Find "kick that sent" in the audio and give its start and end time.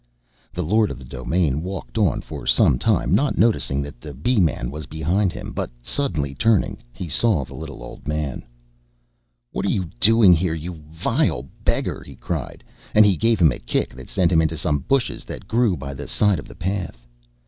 13.59-14.31